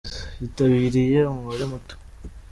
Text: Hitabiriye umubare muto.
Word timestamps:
Hitabiriye 0.41 1.19
umubare 1.31 1.65
muto. 1.71 1.93